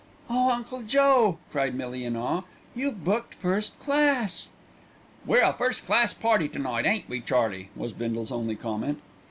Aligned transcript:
"Oh, 0.31 0.49
Uncle 0.49 0.81
Joe!" 0.81 1.37
cried 1.51 1.75
Millie 1.75 2.05
in 2.05 2.15
awe, 2.15 2.41
"you've 2.73 3.05
booked 3.05 3.35
first 3.35 3.77
class." 3.77 4.49
"We're 5.27 5.43
a 5.43 5.53
first 5.53 5.85
class 5.85 6.11
party 6.11 6.49
to 6.49 6.57
night, 6.57 6.87
ain't 6.87 7.07
we, 7.07 7.21
Charlie?" 7.21 7.69
was 7.75 7.93
Bindle's 7.93 8.31
only 8.31 8.55
comment. 8.55 8.99